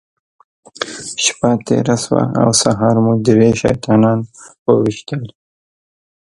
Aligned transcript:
شپه 1.23 1.49
تېره 1.65 1.95
شوه 2.03 2.23
او 2.41 2.49
سهار 2.61 2.95
مو 3.03 3.13
درې 3.27 3.49
شیطانان 3.61 4.19
وويشتل. 4.65 5.23